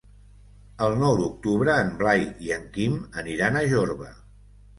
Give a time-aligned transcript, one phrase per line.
[0.85, 4.11] El nou d'octubre en Blai i en Quim aniran a Jorba.